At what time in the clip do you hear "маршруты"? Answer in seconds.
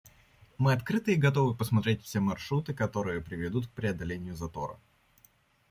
2.21-2.73